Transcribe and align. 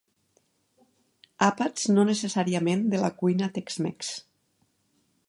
Àpats, 1.49 1.85
no 1.97 2.07
necessàriament 2.11 2.83
de 2.95 3.03
la 3.05 3.13
cuina 3.21 3.51
tex-mex. 3.59 4.11